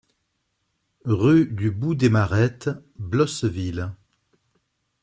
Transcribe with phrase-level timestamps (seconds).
[1.05, 3.91] Rue du Bout des Marettes, Blosseville